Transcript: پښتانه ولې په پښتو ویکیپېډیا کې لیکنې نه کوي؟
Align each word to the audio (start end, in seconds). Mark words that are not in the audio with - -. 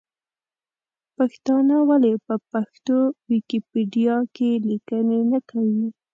پښتانه 1.15 1.75
ولې 1.89 2.13
په 2.25 2.35
پښتو 2.51 2.97
ویکیپېډیا 3.29 4.17
کې 4.35 4.49
لیکنې 4.69 5.19
نه 5.31 5.39
کوي؟ 5.49 5.85